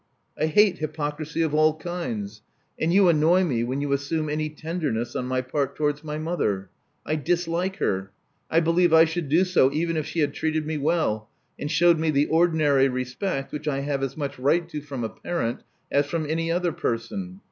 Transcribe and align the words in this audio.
I 0.35 0.47
hate 0.47 0.77
hjrpocrisy 0.79 1.45
of 1.45 1.53
all 1.53 1.77
kinds; 1.77 2.41
and 2.79 2.91
you 2.91 3.07
annoy 3.07 3.43
me 3.43 3.63
when 3.63 3.81
you 3.81 3.93
assume 3.93 4.29
any 4.29 4.49
tender 4.49 4.91
ness 4.91 5.15
on 5.15 5.27
my 5.27 5.41
part 5.41 5.75
towards 5.75 6.03
my 6.03 6.17
mother. 6.17 6.71
I 7.05 7.15
dislike 7.17 7.75
her. 7.75 8.11
I 8.49 8.61
believe 8.61 8.93
I 8.93 9.05
should 9.05 9.29
do 9.29 9.43
so 9.45 9.71
even 9.71 9.95
if 9.97 10.07
she 10.07 10.21
had 10.21 10.33
treated 10.33 10.65
me 10.65 10.79
well, 10.79 11.29
and 11.59 11.69
shewed 11.69 11.99
me 11.99 12.09
the 12.09 12.25
ordinary 12.25 12.89
respect 12.89 13.51
which 13.51 13.67
I 13.67 13.81
have 13.81 14.01
as 14.01 14.17
much 14.17 14.39
right 14.39 14.67
to 14.69 14.81
from 14.81 15.03
a 15.03 15.09
parent 15.09 15.61
as 15.91 16.07
from 16.07 16.27
any 16.27 16.51
other 16.51 16.71
person. 16.71 17.39